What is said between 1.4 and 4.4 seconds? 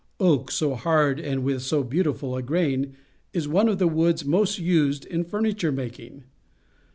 with 8o beautiful a grain, is one of the woods